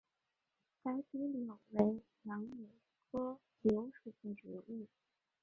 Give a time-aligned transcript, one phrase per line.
[0.81, 2.69] 白皮柳为杨柳
[3.11, 4.87] 科柳属的植物。